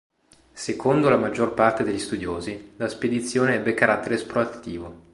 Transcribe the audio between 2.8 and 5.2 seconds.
spedizione ebbe carattere esplorativo.